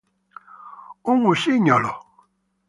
Un 1.13 1.19
usignolo! 1.33 1.93